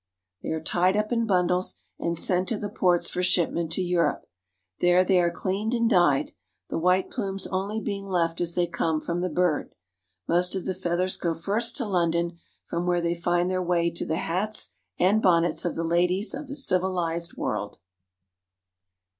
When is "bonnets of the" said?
15.21-15.83